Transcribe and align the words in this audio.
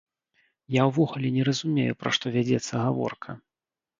Я 0.75 0.85
ўвогуле 0.91 1.27
не 1.35 1.43
разумею, 1.49 1.93
пра 2.01 2.09
што 2.17 2.25
вядзецца 2.37 2.73
гаворка! 2.87 3.37